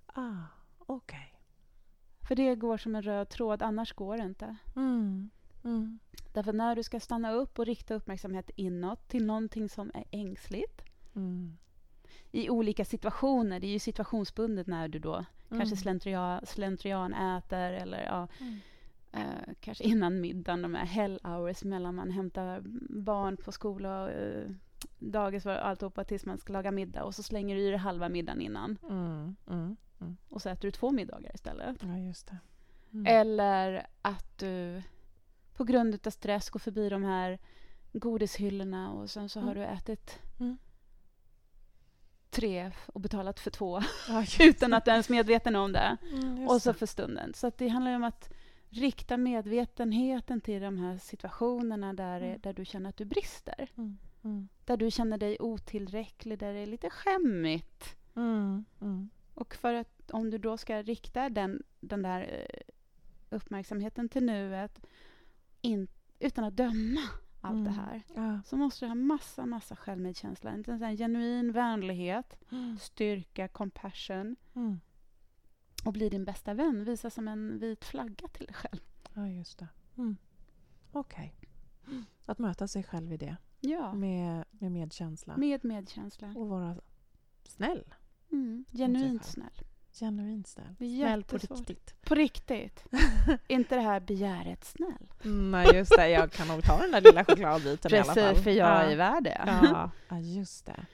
[0.06, 0.42] Ah,
[0.78, 1.34] okej.
[2.28, 4.56] För det går som en röd tråd, annars går det inte.
[4.76, 5.30] Mm.
[5.64, 5.98] Mm.
[6.32, 10.82] Därför när du ska stanna upp och rikta uppmärksamhet inåt till någonting som är ängsligt
[11.16, 11.56] Mm.
[12.32, 15.76] i olika situationer, det är ju situationsbundet när du då kanske Mm.
[15.76, 18.58] slentrian, slentrian äter eller ja, Mm.
[19.12, 22.60] eh, kanske innan middagen, de här hell hours mellan man hämtar
[23.02, 24.50] barn på skola och eh,
[25.10, 28.08] dagis och alltihopa tills man ska laga middag och så slänger du i dig halva
[28.08, 29.36] middagen innan Mm.
[29.48, 29.76] Mm.
[30.00, 30.16] Mm.
[30.28, 31.76] och så äter du två middagar istället.
[31.82, 32.36] Ja, just det.
[32.92, 33.06] Mm.
[33.06, 34.82] Eller att du
[35.56, 37.38] på grund av stress går förbi de här
[37.92, 39.58] godishyllorna och sen så har Mm.
[39.58, 40.56] du ätit Mm.
[42.30, 45.96] tre och betalat för två Ja, utan att du ens är medveten om det.
[46.48, 47.34] Och så för stunden.
[47.34, 48.32] Så det handlar ju om att
[48.68, 53.68] rikta medvetenheten till de här situationerna där, där du känner att du brister.
[54.24, 54.48] Mm.
[54.64, 57.96] Där du känner dig otillräcklig, där det är lite skämmigt.
[58.16, 58.64] Mm.
[58.80, 59.10] Mm.
[59.34, 62.72] Och för att om du då ska rikta den, den där eh,
[63.36, 64.86] uppmärksamheten till nuet
[65.60, 67.00] in, utan att döma
[67.40, 67.74] allt det Mm.
[67.84, 68.40] här Ja.
[68.46, 70.50] så måste du ha massa, massa självmedkänsla.
[70.50, 72.78] En här genuin vänlighet, Mm.
[72.78, 74.80] styrka, compassion Mm.
[75.84, 76.84] och bli din bästa vän.
[76.84, 78.80] Visa som en vit flagga till dig själv.
[79.14, 79.68] Ja, just det.
[80.92, 81.34] Okej.
[82.26, 86.28] Att möta sig själv i det Ja, med, med medkänsla med medkänsla.
[86.36, 86.76] och vara
[87.44, 87.94] snäll.
[88.32, 88.64] Mm.
[88.72, 89.52] Genuint snäll.
[89.92, 90.76] Genuint snäll.
[90.76, 91.94] Snäll på riktigt.
[92.02, 92.84] På riktigt.
[93.48, 95.12] Inte det här begäret snäll.
[95.22, 96.08] Nej, just det.
[96.08, 98.14] Jag kan nog ta den där lilla chokladbiten i alla fall.
[98.14, 98.82] Precis, för jag ja.
[98.82, 99.42] är värd det.
[99.46, 100.86] Ja, ja, just det.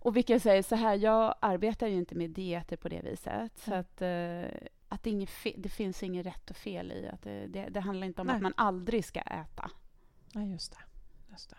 [0.00, 3.58] Och vilket säger så här, jag arbetar ju inte med dieter på det viset.
[3.58, 3.80] Så Mm.
[3.80, 7.68] att, eh, att det, fe- det finns inget rätt och fel i att det, det,
[7.68, 8.36] det handlar inte om Nej.
[8.36, 9.70] att man aldrig ska äta
[10.32, 10.78] Ja, just det.
[11.30, 11.56] Just det.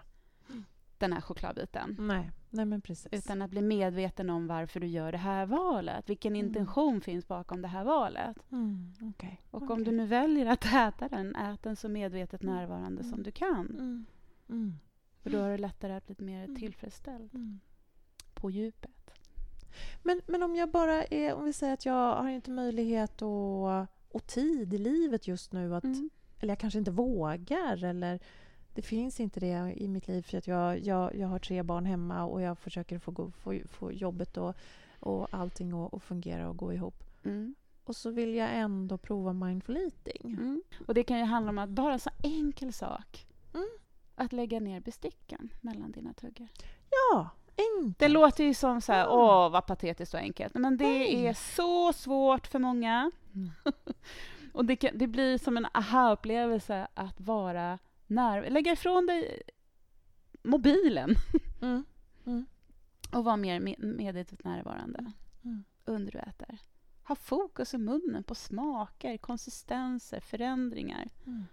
[0.98, 1.96] Den här chokladbiten.
[2.00, 3.08] Nej, nej men precis.
[3.14, 6.10] Utan att bli medveten om varför du gör det här valet.
[6.10, 6.48] Vilken Mm.
[6.48, 8.38] intention finns bakom det här valet.
[8.52, 9.42] Mm, okej.
[9.52, 9.74] Och okej.
[9.74, 13.24] om du nu väljer att äta den, ät den så medvetet närvarande som Mm.
[13.24, 13.66] du kan.
[13.70, 14.06] Mm.
[14.50, 14.74] Mm.
[15.24, 16.56] För då är det lättare att bli mer Mm.
[16.56, 17.60] tillfredsställd Mm.
[18.34, 18.92] på djupet.
[20.04, 23.80] Men, men om jag bara är, om vi säger att jag har inte möjlighet och,
[24.12, 26.10] och tid i livet just nu att, Mm.
[26.40, 28.20] eller jag kanske inte vågar eller
[28.80, 31.86] det finns inte det i mitt liv för att jag, jag, jag har tre barn
[31.86, 34.56] hemma och jag försöker få, gå, få, få jobbet och,
[35.00, 37.04] och allting att och fungera och gå ihop.
[37.24, 37.56] Mm.
[37.84, 40.34] Och så vill jag ändå prova mindful eating.
[40.34, 40.62] Mm.
[40.88, 43.28] Och det kan ju handla om att bara så enkel sak.
[43.54, 43.70] Mm.
[44.16, 46.48] Att lägga ner besticken mellan dina tuggar.
[46.90, 48.00] Ja, enkelt.
[48.00, 49.46] Det låter ju som så här, Ja.
[49.46, 50.54] åh vad patetiskt och enkelt.
[50.54, 51.26] Men det Nej.
[51.26, 53.12] är så svårt för många.
[53.36, 53.52] Mm.
[54.54, 59.42] och det, kan, det blir som en aha-upplevelse att vara när, lägga ifrån dig
[60.44, 61.16] mobilen
[61.62, 61.84] Mm.
[62.26, 62.46] Mm.
[63.14, 65.12] och vara mer med, medvetet närvarande
[65.44, 65.64] Mm.
[65.86, 66.58] under du äter.
[67.08, 71.10] Ha fokus i munnen på smaker, konsistenser, förändringar.
[71.26, 71.44] Mm.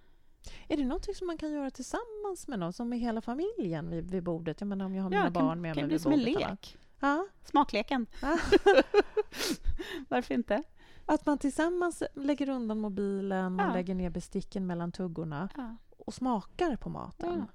[0.68, 4.10] Är det något som man kan göra tillsammans med någon, som med hela familjen vid,
[4.10, 4.60] vid bordet?
[4.60, 6.12] Jag menar om jag har mina Ja, barn kan, med kan mig bli vid som
[6.12, 6.36] en bordet.
[6.36, 6.48] eller?
[6.50, 6.76] lek.
[7.00, 7.26] Ja.
[7.44, 8.06] Smakleken.
[8.22, 8.38] Ja.
[10.08, 10.62] Varför inte?
[11.06, 13.72] Att man tillsammans lägger undan mobilen, man Ja.
[13.74, 15.76] lägger ner besticken mellan tuggorna Ja.
[16.06, 17.38] Och smakar på maten.
[17.38, 17.54] Ja.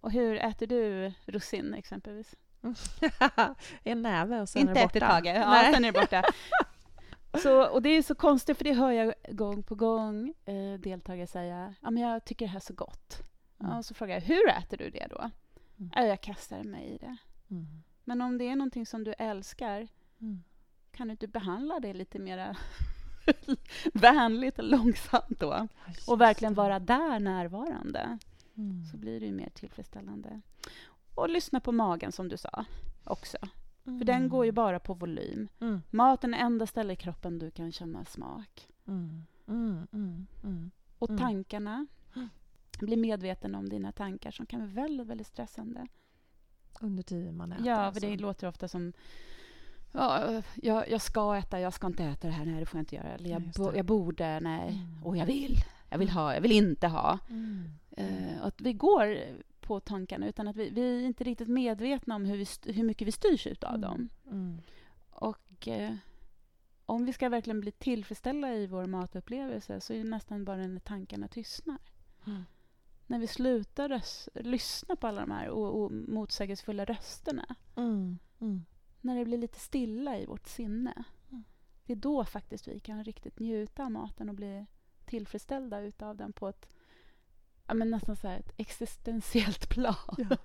[0.00, 2.34] Och hur äter du russin exempelvis?
[3.84, 5.12] en näve och sen inte är det ett i borta.
[5.12, 5.74] taget, ja, Nej.
[5.74, 6.22] sen är det borta.
[7.42, 11.26] Så, och det är så konstigt, för det hör jag gång på gång eh, deltagare
[11.26, 11.74] säga.
[11.80, 13.18] Ja, men jag tycker det här är så gott.
[13.60, 13.76] Mm.
[13.76, 15.18] Och så frågar jag, hur äter du det då?
[15.78, 15.90] Mm.
[15.94, 17.16] Ja, jag kastar mig i det.
[17.50, 17.66] Mm.
[18.04, 19.88] Men om det är någonting som du älskar,
[20.20, 20.42] Mm.
[20.90, 22.56] kan du inte behandla det lite mer
[23.94, 25.68] vänligt och långsamt då?
[26.06, 28.18] Och verkligen vara där närvarande,
[28.58, 28.84] Mm.
[28.84, 30.40] så blir det ju mer tillfredsställande.
[31.14, 32.64] Och lyssna på magen, som du sa,
[33.04, 33.36] också.
[33.84, 35.48] För den går ju bara på volym.
[35.60, 35.82] Mm.
[35.90, 38.68] Maten är enda stället i kroppen du kan känna smak.
[38.86, 39.22] Mm.
[39.48, 39.86] Mm.
[39.92, 40.26] Mm.
[40.44, 40.70] Mm.
[40.98, 41.20] Och Mm.
[41.22, 41.86] tankarna.
[42.16, 42.28] Mm.
[42.80, 45.86] Bli medveten om dina tankar som kan vara väldigt, väldigt stressande.
[46.80, 47.66] Under tiden man äter.
[47.66, 48.00] Ja, för alltså.
[48.06, 48.92] det låter ofta som
[49.92, 52.82] Ja, jag, jag ska äta, jag ska inte äta det här, nej det får jag
[52.82, 53.08] inte göra.
[53.08, 54.68] Eller jag, bo, jag borde, nej.
[54.68, 55.04] Mm.
[55.06, 55.56] Och jag vill,
[55.90, 57.18] jag vill ha, jag vill inte ha.
[57.30, 57.64] Mm.
[57.90, 59.18] Eh, att vi går
[59.60, 63.08] på tankarna utan att vi, vi är inte riktigt medvetna om hur, vi, hur mycket
[63.08, 63.80] vi styrs utav Mm.
[63.80, 64.08] dem.
[64.30, 64.58] Mm.
[65.10, 65.94] Och eh,
[66.86, 70.80] om vi ska verkligen bli tillfredsställda i vår matupplevelse så är det nästan bara när
[70.80, 71.78] tankarna tystnar.
[72.26, 72.44] Mm.
[73.06, 74.02] När vi slutar
[74.42, 77.54] lyssna på alla de här o- o- motsägelsefulla rösterna.
[77.76, 78.18] Mm.
[79.06, 79.14] Mm.
[79.14, 81.04] När det blir lite stilla i vårt sinne.
[81.30, 81.44] Mm.
[81.86, 84.66] Det är då faktiskt vi kan riktigt njuta av maten och bli
[85.04, 86.68] tillfredsställda utav den på ett
[87.66, 90.16] ja, men nästan så här ett existentiellt plan.
[90.18, 90.36] Ja.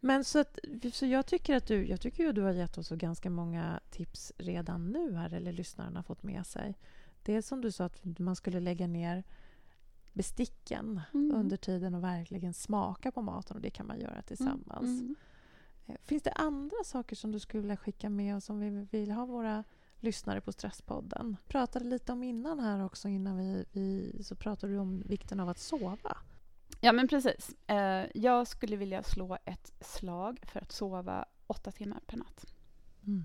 [0.00, 0.58] Men så, att,
[0.92, 3.80] så jag tycker att du, jag tycker ju att du har gett oss ganska många
[3.90, 6.78] tips redan nu här, eller lyssnarna har fått med sig.
[7.22, 9.24] Det som du sa att man skulle lägga ner
[10.12, 11.36] besticken Mm.
[11.36, 15.00] under tiden och verkligen smaka på maten och det kan man göra tillsammans.
[15.00, 15.14] Mm.
[16.04, 19.26] Finns det andra saker som du skulle vilja skicka med oss som vi vill ha
[19.26, 19.64] våra
[20.00, 21.36] lyssnare på Stresspodden?
[21.48, 25.48] pratade lite om innan här också, innan vi, vi så pratade du om vikten av
[25.48, 26.16] att sova.
[26.80, 27.56] Ja, men precis.
[27.66, 32.54] Eh, jag skulle vilja slå ett slag för att sova åtta timmar per natt.
[33.06, 33.24] Mm.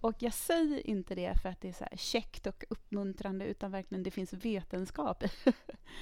[0.00, 3.70] Och jag säger inte det för att det är så här käckt och uppmuntrande, utan
[3.70, 5.28] verkligen det finns vetenskap i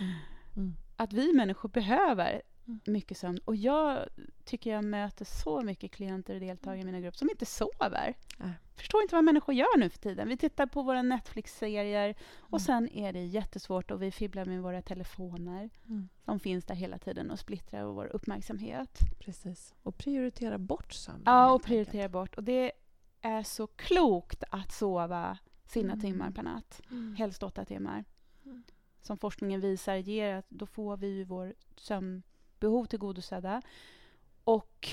[0.01, 0.15] Mm.
[0.57, 0.75] Mm.
[0.97, 2.43] att vi människor behöver.
[2.85, 3.39] Mycket sömn.
[3.45, 4.09] Och jag
[4.45, 8.15] tycker jag möter så mycket klienter och deltagare i mina grupper som inte sover.
[8.39, 8.53] Nej.
[8.77, 10.29] Förstår inte vad människor gör nu för tiden.
[10.29, 12.61] Vi tittar på våra Netflix-serier och Mm.
[12.61, 16.09] sen är det jättesvårt och vi fibblar med våra telefoner Mm.
[16.25, 18.99] som finns där hela tiden och splittrar vår uppmärksamhet.
[19.19, 19.75] Precis.
[19.83, 21.23] Och prioritera bort sömnen.
[21.27, 22.35] Ja, och prioritera bort.
[22.35, 22.73] Och det
[23.21, 26.01] är så klokt att sova sina Mm.
[26.01, 26.81] timmar per natt.
[26.91, 27.15] Mm.
[27.19, 28.05] Helst åtta timmar.
[28.45, 28.63] Mm.
[29.03, 31.55] Som forskningen visar ger att då får vi ju vår
[32.61, 33.63] sömnbehov tillgodosedda.
[34.45, 34.89] Och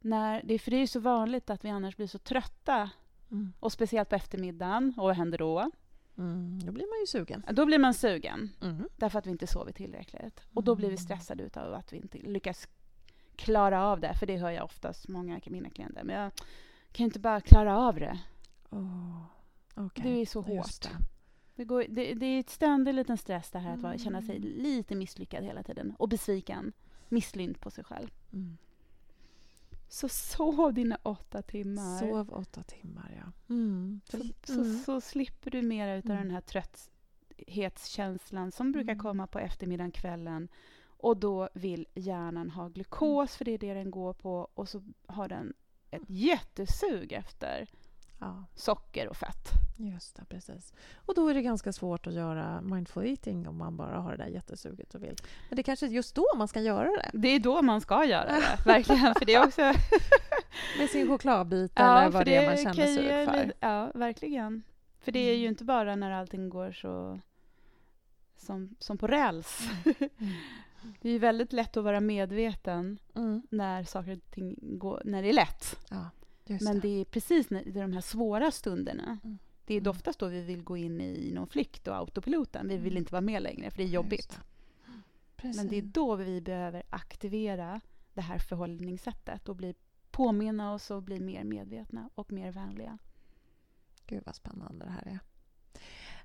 [0.00, 2.90] när, det, för det är ju så vanligt att vi annars blir så trötta.
[3.30, 3.52] Mm.
[3.60, 4.94] Och speciellt på eftermiddagen.
[4.96, 5.70] Och vad händer då?
[6.18, 6.58] Mm.
[6.66, 7.42] Då blir man ju sugen.
[7.52, 8.50] Då blir man sugen.
[8.62, 8.88] Mm.
[8.96, 10.40] Därför att vi inte sover tillräckligt.
[10.54, 11.04] Och då blir vi Mm.
[11.04, 12.68] stressade utav att vi inte lyckas
[13.36, 14.14] klara av det.
[14.18, 16.04] För det hör jag oftast många av mina klienter.
[16.04, 16.32] Men jag
[16.92, 18.18] kan inte bara klara av det.
[18.70, 19.22] Oh.
[19.76, 20.04] Okay.
[20.04, 20.88] Det är så hårt.
[21.58, 21.64] Det.
[21.64, 24.48] Går, det, det är ett ständig liten stress det här att vara, känna sig Mm.
[24.48, 25.94] lite misslyckad hela tiden.
[25.98, 26.72] Och besviken.
[27.08, 28.08] Misslynt på sig själv.
[28.32, 28.56] Mm.
[29.88, 31.98] Så sov dina åtta timmar.
[31.98, 33.32] Sov åtta timmar, ja.
[33.54, 34.00] Mm.
[34.10, 34.32] Så, Mm.
[34.44, 36.22] så, så slipper du mera utav Mm.
[36.22, 39.02] den här trötthetskänslan som brukar Mm.
[39.02, 40.48] komma på eftermiddagen, kvällen.
[40.86, 44.48] Och då vill hjärnan ha glukos, för det är det den går på.
[44.54, 45.52] Och så har den
[45.90, 47.68] ett jättesug efter
[48.18, 49.48] Ja, socker och fett.
[49.76, 50.24] just det.
[50.24, 50.72] Precis.
[50.96, 54.16] Och då är det ganska svårt att göra mindful eating om man bara har det
[54.16, 55.16] där jättesuget och vill.
[55.48, 57.10] Men det är kanske är just då man ska göra det.
[57.12, 59.14] Det är då man ska göra det, verkligen.
[59.14, 59.60] För det är också...
[60.78, 63.04] Med sin chokladbit eller vad det är man känner kan sug
[63.34, 63.52] för.
[63.60, 64.62] Ja, verkligen.
[65.00, 65.48] För det är ju Mm.
[65.50, 67.20] inte bara när allting går så
[68.36, 69.68] som, som på räls.
[69.84, 70.10] Mm.
[71.00, 73.42] Det är ju väldigt lätt att vara medveten Mm.
[73.50, 75.76] när saker och ting går, när det är lätt.
[75.90, 76.10] Ja,
[76.50, 76.88] just Men det.
[77.00, 79.18] är precis när, det är de här svåra stunderna.
[79.24, 79.38] Mm.
[79.64, 79.90] Det är Mm.
[79.90, 82.68] oftast då vi vill gå in i någon flykt och autopiloten.
[82.68, 82.98] Vi vill Mm.
[82.98, 84.40] inte vara med längre, för det är jobbigt.
[85.42, 85.52] det.
[85.56, 87.80] Men det är då vi behöver aktivera
[88.14, 89.74] det här förhållningssättet och bli,
[90.10, 92.98] påminna oss och bli mer medvetna och mer vänliga.
[94.06, 95.18] Gud vad spännande det här är.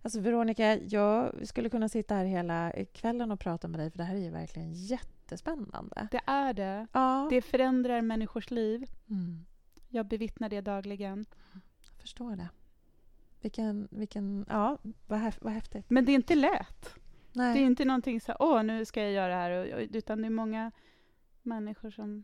[0.01, 4.03] Alltså Veronica, jag skulle kunna sitta här hela kvällen och prata med dig för det
[4.03, 6.07] här är ju verkligen jättespännande.
[6.12, 6.88] Det är det.
[6.93, 7.27] Ja.
[7.29, 8.86] Det förändrar människors liv.
[9.09, 9.45] Mm,
[9.93, 11.25] Jag bevittnar det dagligen.
[11.84, 12.49] jag förstår det.
[13.41, 14.77] Vilken, vilken, ja,
[15.08, 15.89] vad, häf, vad häftigt.
[15.89, 16.95] Men det är inte lätt.
[17.34, 17.53] Nej.
[17.53, 19.75] Det är inte någonting så åh, nu ska jag göra det här.
[19.95, 20.71] Utan det är många
[21.41, 22.23] människor som...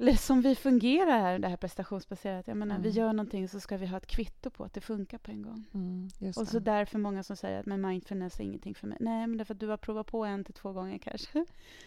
[0.00, 2.48] eller som vi fungerar här, det här prestationsbaserat.
[2.48, 2.98] Jag menar, vi Mm.
[2.98, 5.64] gör någonting så ska vi ha ett kvitto på att det funkar på en gång.
[5.74, 6.64] Mm, Och så det.
[6.64, 8.98] därför många som säger att men mindfulness är ingenting för mig.
[9.00, 11.44] Nej, men därför att du har provat på en till två gånger kanske.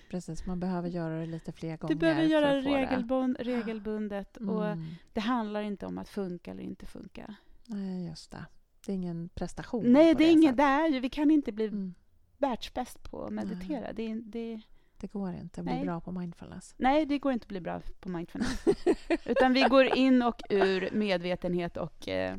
[0.10, 1.94] Precis, man behöver göra det lite fler gånger.
[1.96, 2.70] Du behöver göra det det.
[2.70, 4.38] regelbund, regelbundet.
[4.50, 4.86] Och Mm.
[5.14, 7.36] det handlar inte om att funka eller inte funka.
[7.66, 8.46] Nej, just det.
[8.86, 9.92] Det är ingen prestation.
[9.94, 10.88] Nej, det är inget där.
[10.90, 11.00] ju.
[11.00, 11.94] Vi kan inte bli Mm.
[12.38, 13.94] världsbäst på att meditera.
[13.94, 14.62] Det, är- det,
[15.04, 15.84] Det går inte att bli Nej.
[15.86, 16.76] bra på mindfulness.
[16.78, 18.66] nej, det går inte att bli bra på mindfulness.
[19.26, 22.38] Utan vi går in och ur medvetenhet och eh,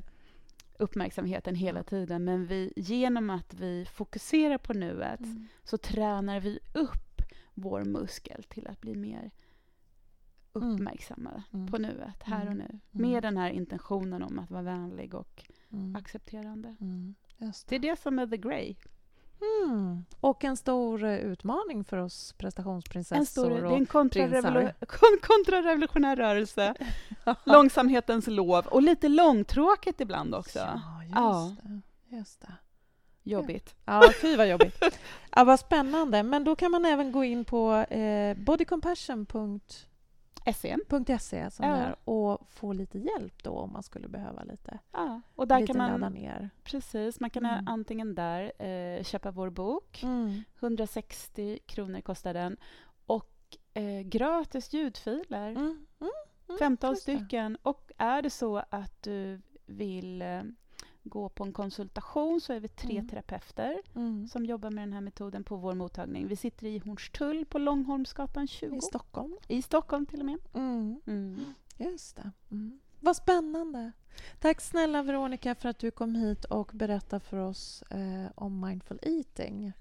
[0.78, 2.24] uppmärksamheten hela tiden.
[2.24, 5.46] Men vi, genom att vi fokuserar på nuet Mm.
[5.64, 7.22] så tränar vi upp
[7.54, 9.30] vår muskel till att bli mer
[10.56, 10.72] Mm.
[10.72, 11.66] uppmärksamma Mm.
[11.66, 12.58] på nuet, här och Mm.
[12.58, 12.64] nu.
[12.68, 12.80] Mm.
[13.10, 15.44] Med den här intentionen om att vara vänlig och
[15.96, 16.76] accepterande.
[17.38, 18.74] Just Det är det som är the grey.
[19.40, 20.04] Mm.
[20.20, 23.16] Och en stor eh, utmaning för oss prestationsprinsessor.
[23.18, 24.72] En stor, det är en kontrarevolu-
[25.22, 26.74] kontrarevolutionär rörelse.
[27.44, 28.66] Långsamhetens lov.
[28.66, 30.58] Och lite långtråkigt ibland också.
[30.58, 31.56] Ja, just Ja.
[31.62, 32.16] det.
[32.16, 32.52] Just det.
[33.22, 33.74] Jobbigt.
[33.84, 34.84] Ja, fy vad jobbigt.
[35.30, 36.22] Ja, vad spännande.
[36.22, 39.86] Men då kan man även gå in på eh, bodycompassion.se
[40.46, 40.76] SE.
[41.50, 41.94] som Ja.
[42.04, 45.20] och få lite hjälp då om man skulle behöva lite, Ja.
[45.34, 46.50] Och där lite kan ladda man, ner.
[46.64, 47.68] precis, man kan Mm.
[47.68, 50.02] antingen där eh, köpa vår bok.
[50.02, 50.42] Mm.
[50.60, 52.56] 160 kronor kostar den.
[53.06, 55.48] Och eh, gratis ljudfiler.
[55.50, 55.86] Mm.
[56.00, 56.10] Mm.
[56.48, 56.58] Mm.
[56.58, 57.16] 15 just det.
[57.18, 57.56] stycken.
[57.62, 60.42] Och är det så att du vill eh,
[61.04, 63.08] gå på en konsultation så är vi tre Mm.
[63.08, 64.28] terapeuter Mm.
[64.28, 66.26] som jobbar med den här metoden på vår mottagning.
[66.28, 68.76] Vi sitter i Hornstull på Långholmsgatan 20.
[68.76, 69.36] I Stockholm.
[69.48, 70.38] I Stockholm till och med.
[70.54, 71.00] Mm.
[71.06, 71.44] Mm.
[71.78, 72.30] Just det.
[72.50, 72.80] Mm.
[73.00, 73.92] Vad spännande.
[74.40, 78.98] Tack snälla Veronica för att du kom hit och berättade för oss eh, om mindful
[79.02, 79.72] eating.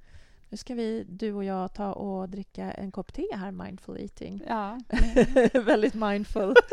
[0.50, 4.44] Nu ska vi, du och jag, ta och dricka en kopp te här, mindful eating.
[4.48, 4.80] Ja.
[5.54, 6.54] Väldigt mindful.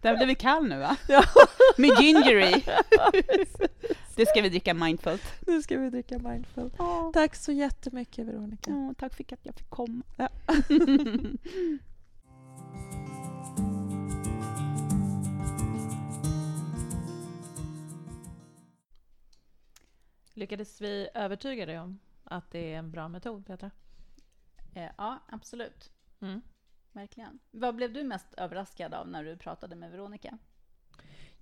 [0.00, 0.96] Den har blivit kall nu va?
[1.08, 1.24] Ja.
[1.76, 2.62] Med gingery.
[4.16, 5.22] Det ska vi dricka mindfullt.
[5.46, 6.70] nu ska vi dricka mindful.
[7.12, 8.70] Tack så jättemycket Veronica.
[8.70, 10.02] Ja, tack för att jag fick komma.
[10.16, 10.28] Ja.
[20.34, 23.70] Lyckades vi övertyga dig om att det är en bra metod, Petra?
[24.74, 25.90] Eh, ja, absolut.
[26.20, 26.40] Mm.
[26.92, 27.38] Verkligen.
[27.50, 30.38] Vad blev du mest överraskad av när du pratade med Veronica?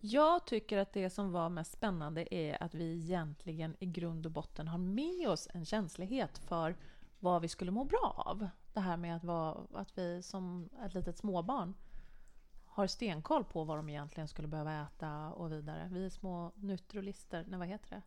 [0.00, 4.32] Jag tycker att det som var mest spännande är att vi egentligen i grund och
[4.32, 6.76] botten har med oss en känslighet för
[7.18, 8.48] vad vi skulle må bra av.
[8.72, 11.74] Det här med att, vara, att vi som ett litet småbarn
[12.64, 15.88] har stenkoll på vad de egentligen skulle behöva äta och vidare.
[15.92, 18.02] Vi är små nutrolister, nej vad heter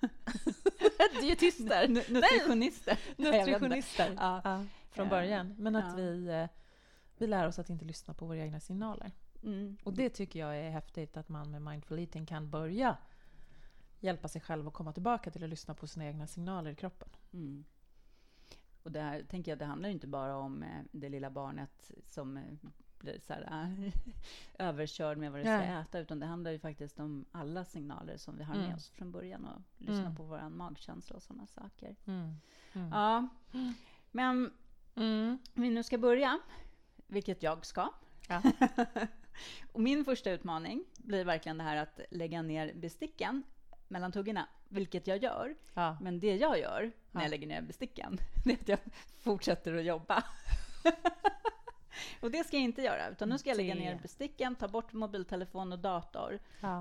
[0.00, 0.08] det?
[1.20, 1.88] Dietister!
[1.88, 2.98] Nutritionister.
[3.16, 4.64] Nutritionister Ja.
[4.90, 5.10] från Ja.
[5.10, 5.54] början.
[5.58, 6.48] Men att vi, eh,
[7.20, 9.12] vi lär oss att inte lyssna på våra egna signaler.
[9.42, 9.76] Mm.
[9.84, 12.96] Och det tycker jag är häftigt att man med mindful eating kan börja
[14.00, 17.08] hjälpa sig själv att komma tillbaka till att lyssna på sina egna signaler i kroppen.
[17.32, 17.64] Mm.
[18.82, 21.90] Och det här tänker jag, det handlar ju inte bara om eh, det lilla barnet
[22.06, 22.42] som eh,
[22.98, 23.92] blir så här, äh,
[24.68, 25.82] överkörd med vad det ska Nej.
[25.82, 28.76] äta, utan det handlar ju faktiskt om alla signaler som vi har med Mm.
[28.76, 30.14] oss från början och lyssna Mm.
[30.16, 31.96] på vår magkänsla och sådana saker.
[32.06, 32.34] Mm.
[32.90, 33.28] Ja,
[34.10, 34.52] men
[34.94, 35.38] Mm.
[35.56, 36.38] om vi nu ska börja,
[37.10, 37.88] vilket jag ska.
[38.28, 38.42] Ja.
[39.72, 43.42] och min första utmaning blir verkligen det här att lägga ner besticken
[43.88, 45.54] mellan tuggorna, vilket jag gör.
[45.74, 45.96] Ja.
[46.00, 47.24] Men det jag gör när Ja.
[47.24, 48.78] jag lägger ner besticken, det är att jag
[49.18, 50.24] fortsätter att jobba.
[52.20, 54.92] och det ska jag inte göra, utan nu ska jag lägga ner besticken, ta bort
[54.92, 56.38] mobiltelefon och dator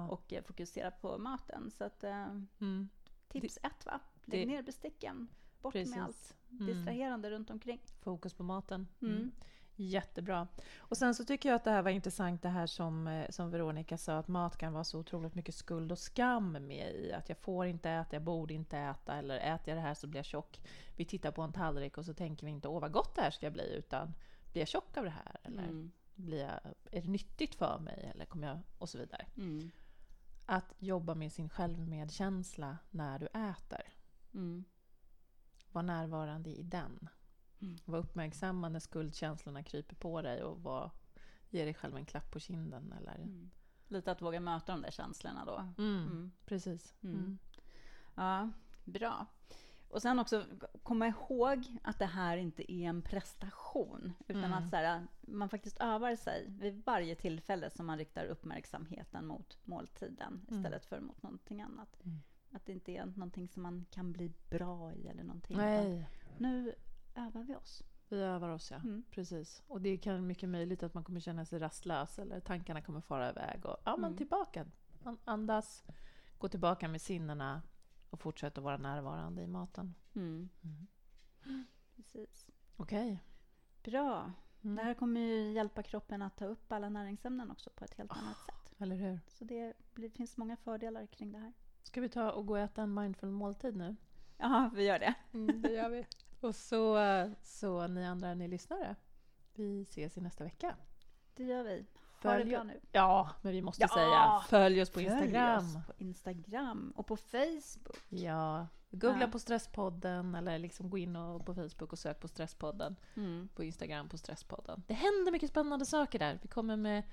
[0.10, 1.72] och eh, fokusera på maten.
[1.72, 2.26] Så att, eh,
[2.62, 2.90] Mm.
[3.28, 4.00] tips ett va?
[4.26, 5.28] Lägg ner besticken,
[5.62, 5.96] bort Precis.
[5.96, 6.66] med allt Mm.
[6.66, 7.80] distraherande runt omkring.
[8.02, 8.88] Fokus på maten.
[9.02, 9.32] Mm.
[9.80, 10.48] Jättebra.
[10.78, 13.50] Och sen så tycker jag att det här var intressant det här som, eh, som
[13.52, 17.14] Veronica sa att mat kan vara så otroligt mycket skuld och skam med i.
[17.14, 20.08] Att jag får inte äta, jag borde inte äta eller äter jag det här så
[20.08, 20.62] blir jag tjock.
[20.96, 23.32] Vi tittar på en tallrik och så tänker vi inte åh vad gott det här
[23.32, 24.14] ska bli utan
[24.52, 25.38] blir jag tjock av det här?
[25.44, 25.92] Eller Mm.
[26.16, 26.60] blir jag,
[26.92, 28.12] är det nyttigt för mig?
[28.14, 29.26] Eller kommer jag, och så vidare.
[29.38, 29.72] Mm.
[30.46, 33.94] Att jobba med sin självmedkänsla när du äter.
[34.34, 34.64] Mm.
[35.72, 37.10] Var närvarande i den.
[37.62, 37.78] Mm.
[37.86, 40.92] Var uppmärksam när skuldkänslorna kryper på dig och var,
[41.50, 42.94] ge dig själv en klapp på kinden.
[42.98, 43.50] Eller, Mm.
[43.88, 45.58] Lite att våga möta de där känslorna då.
[45.84, 46.32] Mm, Mm.
[46.46, 46.96] Precis.
[47.04, 47.16] Mm.
[47.20, 47.38] Mm.
[48.16, 48.50] Ja,
[48.86, 49.26] bra.
[49.90, 50.46] Och sen också
[50.84, 54.54] komma ihåg att det här inte är en prestation, utan Mm.
[54.54, 59.58] att så här, man faktiskt övar sig vid varje tillfälle som man riktar uppmärksamheten mot
[59.64, 60.60] måltiden Mm.
[60.60, 61.98] istället för mot någonting annat.
[62.06, 62.18] Mm.
[62.52, 65.58] Att det inte är någonting som man kan bli bra i eller någonting.
[65.58, 66.10] Nej.
[66.38, 66.76] Nu
[67.20, 67.84] övar vi oss.
[68.10, 68.78] Vi övar oss, ja.
[68.78, 69.04] Mm.
[69.12, 69.64] Precis.
[69.68, 73.30] Och det kan mycket möjligt att man kommer känna sig rastlös eller tankarna kommer fara
[73.30, 73.66] iväg.
[73.66, 74.18] Och, ja, men Mm.
[74.18, 74.66] tillbaka.
[75.04, 75.84] An- Andas,
[76.38, 77.62] gå tillbaka med sinnena
[78.10, 79.96] och fortsätt att vara närvarande i maten.
[80.16, 80.50] Mm.
[80.64, 80.88] Mm.
[81.96, 82.48] Precis.
[82.78, 83.24] Okej.
[83.84, 84.34] Bra.
[84.64, 84.76] Mm.
[84.76, 88.12] Det här kommer ju hjälpa kroppen att ta upp alla näringsämnen också på ett helt
[88.12, 88.74] annat sätt.
[88.82, 89.20] Eller hur?
[89.28, 91.54] Så det blir, finns många fördelar kring det här.
[91.84, 93.96] Ska vi ta och gå och äta en mindful måltid nu?
[94.38, 95.14] Ja, vi gör det.
[95.34, 96.06] Mm, det gör vi.
[96.40, 96.98] Och så,
[97.44, 98.96] så ni andra, ni lyssnare,
[99.54, 100.76] vi ses i nästa vecka.
[101.36, 101.86] Det gör vi.
[102.24, 102.80] Ha det Följ- bra nu.
[102.92, 103.88] Ja, men vi måste Ja!
[103.88, 105.66] säga följ oss på Följ Instagram.
[105.66, 107.98] oss på Instagram och på Facebook.
[108.10, 109.28] Ja, googla Ja.
[109.28, 112.96] på Stresspodden eller liksom gå in och på Facebook och sök på Stresspodden.
[113.16, 113.50] Mm.
[113.56, 114.84] På Instagram på Stresspodden.
[114.88, 116.40] Det händer mycket spännande saker där.
[116.42, 117.04] Vi kommer med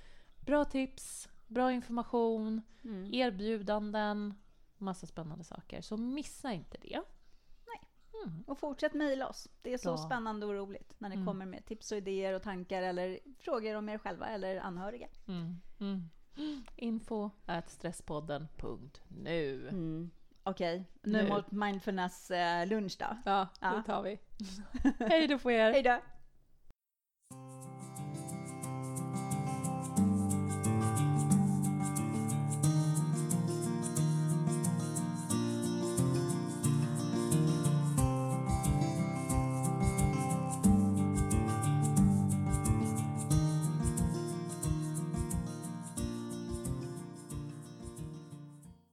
[0.46, 3.14] bra tips, bra information, Mm.
[3.14, 4.34] erbjudanden,
[4.78, 5.80] massa spännande saker.
[5.80, 7.00] Så missa inte det.
[8.26, 8.44] Mm.
[8.46, 9.48] Och fortsätt mejla oss.
[9.62, 9.96] Det är så Bra.
[9.98, 11.26] spännande och roligt när ni Mm.
[11.26, 15.08] kommer med tips och idéer och tankar eller frågor om er själva eller anhöriga.
[15.28, 15.60] Mm.
[15.80, 16.08] Mm.
[16.76, 19.68] Info at stresspodden.nu.
[19.68, 20.10] Mm.
[20.42, 21.28] Okej, nu Nu.
[21.28, 23.06] mot mindfulness eh, lunch då.
[23.24, 23.68] Ja, Ja.
[23.70, 24.18] det tar vi.
[24.98, 25.72] Hej då på er!
[25.72, 25.98] Hej då!